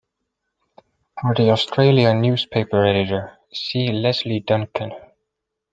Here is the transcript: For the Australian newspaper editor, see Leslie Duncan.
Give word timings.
For 1.21 1.35
the 1.35 1.51
Australian 1.51 2.21
newspaper 2.21 2.83
editor, 2.87 3.37
see 3.53 3.91
Leslie 3.91 4.39
Duncan. 4.39 4.93